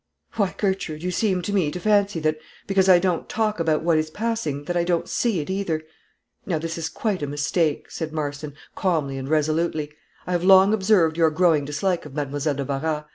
"Why, 0.33 0.55
Gertrude, 0.57 1.03
you 1.03 1.11
seem 1.11 1.43
to 1.43 1.53
me 1.53 1.69
to 1.69 1.79
fancy 1.79 2.19
that, 2.21 2.39
because 2.65 2.89
I 2.89 2.97
don't 2.97 3.29
talk 3.29 3.59
about 3.59 3.83
what 3.83 3.99
is 3.99 4.09
passing, 4.09 4.63
that 4.63 4.75
I 4.75 4.83
don't 4.83 5.07
see 5.07 5.41
it 5.41 5.47
either. 5.47 5.83
Now 6.43 6.57
this 6.57 6.75
is 6.75 6.89
quite 6.89 7.21
a 7.21 7.27
mistake," 7.27 7.91
said 7.91 8.11
Marston, 8.11 8.55
calmly 8.73 9.19
and 9.19 9.29
resolutely 9.29 9.91
"I 10.25 10.31
have 10.31 10.43
long 10.43 10.73
observed 10.73 11.17
your 11.17 11.29
growing 11.29 11.65
dislike 11.65 12.07
of 12.07 12.15
Mademoiselle 12.15 12.55
de 12.55 12.65
Barras. 12.65 13.03